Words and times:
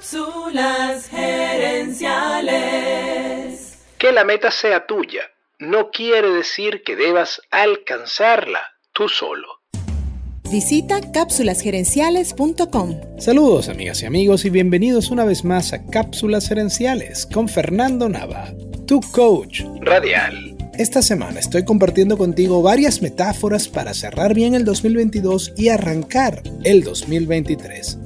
Cápsulas 0.00 1.08
gerenciales. 1.10 2.08
Que 3.98 4.12
la 4.12 4.24
meta 4.24 4.50
sea 4.50 4.86
tuya 4.86 5.20
no 5.58 5.90
quiere 5.90 6.30
decir 6.30 6.82
que 6.86 6.96
debas 6.96 7.42
alcanzarla 7.50 8.60
tú 8.94 9.10
solo. 9.10 9.60
Visita 10.50 11.02
cápsulasgerenciales.com. 11.12 12.98
Saludos 13.18 13.68
amigas 13.68 14.02
y 14.02 14.06
amigos 14.06 14.46
y 14.46 14.50
bienvenidos 14.50 15.10
una 15.10 15.26
vez 15.26 15.44
más 15.44 15.74
a 15.74 15.84
Cápsulas 15.84 16.48
Gerenciales 16.48 17.26
con 17.26 17.46
Fernando 17.50 18.08
Nava, 18.08 18.54
tu 18.86 19.02
coach 19.02 19.64
Radial. 19.82 20.56
Esta 20.78 21.02
semana 21.02 21.40
estoy 21.40 21.66
compartiendo 21.66 22.16
contigo 22.16 22.62
varias 22.62 23.02
metáforas 23.02 23.68
para 23.68 23.92
cerrar 23.92 24.32
bien 24.32 24.54
el 24.54 24.64
2022 24.64 25.52
y 25.58 25.68
arrancar 25.68 26.42
el 26.64 26.84
2023. 26.84 27.98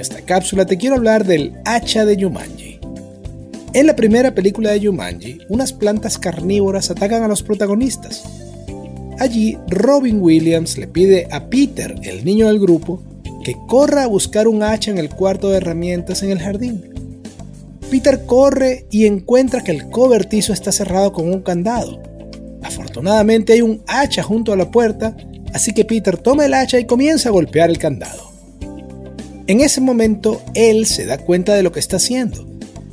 Esta 0.00 0.22
cápsula 0.22 0.64
te 0.64 0.78
quiero 0.78 0.96
hablar 0.96 1.26
del 1.26 1.52
hacha 1.66 2.06
de 2.06 2.16
Yumanji. 2.16 2.80
En 3.74 3.86
la 3.86 3.94
primera 3.94 4.34
película 4.34 4.70
de 4.70 4.80
Yumanji, 4.80 5.40
unas 5.50 5.74
plantas 5.74 6.16
carnívoras 6.16 6.90
atacan 6.90 7.22
a 7.22 7.28
los 7.28 7.42
protagonistas. 7.42 8.24
Allí, 9.18 9.58
Robin 9.68 10.22
Williams 10.22 10.78
le 10.78 10.88
pide 10.88 11.28
a 11.30 11.50
Peter, 11.50 11.94
el 12.02 12.24
niño 12.24 12.46
del 12.46 12.58
grupo, 12.58 13.02
que 13.44 13.54
corra 13.68 14.04
a 14.04 14.06
buscar 14.06 14.48
un 14.48 14.62
hacha 14.62 14.90
en 14.90 14.96
el 14.96 15.10
cuarto 15.10 15.50
de 15.50 15.58
herramientas 15.58 16.22
en 16.22 16.30
el 16.30 16.40
jardín. 16.40 16.82
Peter 17.90 18.24
corre 18.24 18.86
y 18.90 19.04
encuentra 19.04 19.62
que 19.62 19.72
el 19.72 19.90
cobertizo 19.90 20.54
está 20.54 20.72
cerrado 20.72 21.12
con 21.12 21.30
un 21.30 21.42
candado. 21.42 22.02
Afortunadamente 22.62 23.52
hay 23.52 23.60
un 23.60 23.82
hacha 23.86 24.22
junto 24.22 24.54
a 24.54 24.56
la 24.56 24.70
puerta, 24.70 25.14
así 25.52 25.74
que 25.74 25.84
Peter 25.84 26.16
toma 26.16 26.46
el 26.46 26.54
hacha 26.54 26.80
y 26.80 26.86
comienza 26.86 27.28
a 27.28 27.32
golpear 27.32 27.68
el 27.68 27.76
candado. 27.76 28.29
En 29.50 29.60
ese 29.60 29.80
momento 29.80 30.40
él 30.54 30.86
se 30.86 31.06
da 31.06 31.18
cuenta 31.18 31.54
de 31.54 31.64
lo 31.64 31.72
que 31.72 31.80
está 31.80 31.96
haciendo. 31.96 32.46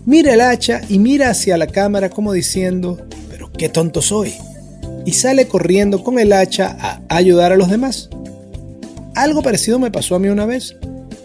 Mira 0.07 0.33
el 0.33 0.41
hacha 0.41 0.81
y 0.89 0.97
mira 0.97 1.29
hacia 1.29 1.55
la 1.55 1.67
cámara 1.67 2.09
como 2.09 2.33
diciendo, 2.33 2.97
pero 3.29 3.51
qué 3.51 3.69
tonto 3.69 4.01
soy. 4.01 4.33
Y 5.05 5.13
sale 5.13 5.47
corriendo 5.47 6.03
con 6.03 6.17
el 6.17 6.33
hacha 6.33 6.75
a 6.79 6.99
ayudar 7.15 7.51
a 7.51 7.57
los 7.57 7.69
demás. 7.69 8.09
Algo 9.13 9.43
parecido 9.43 9.77
me 9.77 9.91
pasó 9.91 10.15
a 10.15 10.19
mí 10.19 10.29
una 10.29 10.47
vez. 10.47 10.75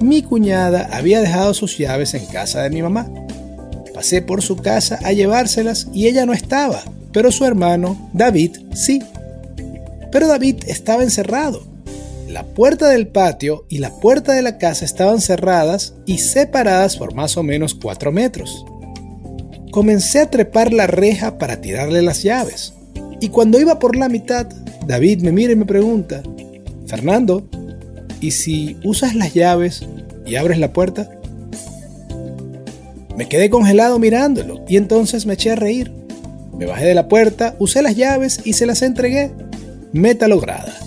Mi 0.01 0.23
cuñada 0.23 0.91
había 0.93 1.23
dejado 1.23 1.55
sus 1.55 1.79
llaves 1.79 2.13
en 2.13 2.27
casa 2.27 2.61
de 2.61 2.69
mi 2.69 2.83
mamá. 2.83 3.11
Pasé 3.95 4.21
por 4.21 4.43
su 4.43 4.57
casa 4.57 4.99
a 5.03 5.13
llevárselas 5.13 5.89
y 5.95 6.09
ella 6.09 6.27
no 6.27 6.35
estaba, 6.35 6.83
pero 7.11 7.33
su 7.33 7.47
hermano, 7.47 8.11
David, 8.13 8.59
sí. 8.75 9.03
Pero 10.11 10.29
David 10.29 10.57
estaba 10.67 11.03
encerrado. 11.03 11.72
La 12.29 12.45
puerta 12.45 12.89
del 12.89 13.09
patio 13.09 13.67
y 13.69 13.79
la 13.79 13.91
puerta 14.01 14.33
de 14.33 14.43
la 14.43 14.59
casa 14.59 14.85
estaban 14.85 15.21
cerradas 15.21 15.95
y 16.07 16.19
separadas 16.19 16.97
por 16.97 17.15
más 17.15 17.37
o 17.37 17.43
menos 17.43 17.75
4 17.75 18.11
metros. 18.13 18.65
Comencé 19.71 20.21
a 20.21 20.31
trepar 20.31 20.73
la 20.73 20.87
reja 20.87 21.39
para 21.39 21.61
tirarle 21.61 22.03
las 22.03 22.23
llaves. 22.23 22.75
Y 23.21 23.29
cuando 23.29 23.61
iba 23.61 23.79
por 23.79 23.97
la 23.97 24.09
mitad, 24.09 24.47
David 24.87 25.23
me 25.23 25.33
mira 25.33 25.53
y 25.53 25.57
me 25.57 25.67
pregunta, 25.67 26.23
Fernando, 26.87 27.49
¿y 28.21 28.33
si 28.33 28.77
usas 28.85 29.15
las 29.15 29.33
llaves 29.35 29.87
y 30.27 30.37
abres 30.37 30.59
la 30.59 30.73
puerta? 30.73 31.11
Me 33.17 33.29
quedé 33.29 33.51
congelado 33.51 33.99
mirándolo 33.99 34.65
y 34.69 34.77
entonces 34.77 35.27
me 35.27 35.35
eché 35.35 35.53
a 35.53 35.57
reír. 35.57 35.93
Me 36.59 36.67
bajé 36.67 36.87
de 36.87 36.95
la 36.95 37.09
puerta, 37.09 37.57
usé 37.59 37.83
las 37.83 37.97
llaves 37.97 38.41
y 38.45 38.55
se 38.55 38.67
las 38.67 38.83
entregué. 38.83 39.31
Meta 39.93 40.29
lograda. 40.29 40.82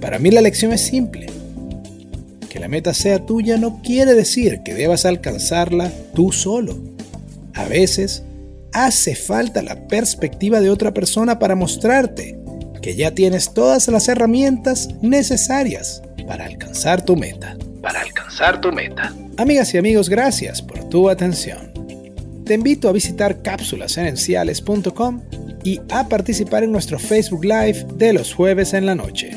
Para 0.00 0.18
mí 0.18 0.30
la 0.30 0.40
lección 0.40 0.72
es 0.72 0.80
simple. 0.80 1.26
Que 2.48 2.58
la 2.58 2.68
meta 2.68 2.94
sea 2.94 3.24
tuya 3.24 3.56
no 3.56 3.80
quiere 3.82 4.14
decir 4.14 4.60
que 4.64 4.74
debas 4.74 5.04
alcanzarla 5.04 5.92
tú 6.14 6.32
solo. 6.32 6.78
A 7.54 7.64
veces 7.66 8.24
hace 8.72 9.14
falta 9.14 9.62
la 9.62 9.88
perspectiva 9.88 10.60
de 10.60 10.70
otra 10.70 10.92
persona 10.94 11.38
para 11.38 11.54
mostrarte 11.54 12.38
que 12.80 12.96
ya 12.96 13.12
tienes 13.12 13.52
todas 13.52 13.88
las 13.88 14.08
herramientas 14.08 14.88
necesarias 15.02 16.02
para 16.26 16.46
alcanzar 16.46 17.04
tu 17.04 17.16
meta. 17.16 17.56
Para 17.82 18.00
alcanzar 18.00 18.60
tu 18.60 18.72
meta. 18.72 19.14
Amigas 19.36 19.72
y 19.74 19.78
amigos, 19.78 20.08
gracias 20.08 20.62
por 20.62 20.88
tu 20.88 21.08
atención. 21.08 21.72
Te 22.44 22.54
invito 22.54 22.88
a 22.88 22.92
visitar 22.92 23.42
cápsulasgerenciales.com 23.42 25.22
y 25.62 25.80
a 25.90 26.08
participar 26.08 26.64
en 26.64 26.72
nuestro 26.72 26.98
Facebook 26.98 27.44
Live 27.44 27.86
de 27.94 28.12
los 28.12 28.34
jueves 28.34 28.74
en 28.74 28.86
la 28.86 28.94
noche. 28.94 29.36